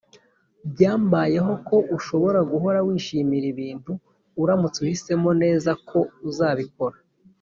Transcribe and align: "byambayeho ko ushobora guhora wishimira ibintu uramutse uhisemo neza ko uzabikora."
"byambayeho 0.71 1.53
ko 1.67 1.77
ushobora 1.97 2.39
guhora 2.51 2.79
wishimira 2.87 3.45
ibintu 3.53 3.91
uramutse 4.41 4.77
uhisemo 4.85 5.29
neza 5.43 5.71
ko 5.89 5.99
uzabikora." 6.29 6.97